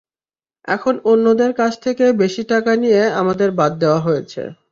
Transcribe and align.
এখন 0.67 0.93
অন্যদের 1.05 1.51
কাছ 1.53 1.73
থেকে 1.81 2.05
বেশি 2.21 2.43
টাকা 2.51 2.71
নিয়ে 2.75 3.01
আমাদের 3.21 3.49
বাদ 3.59 3.71
দেওয়া 3.81 3.99
হয়েছে। 3.99 4.41